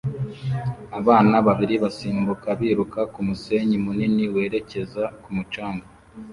[0.99, 5.85] Abana babiri basimbuka biruka kumusenyi munini werekeza ku mucanga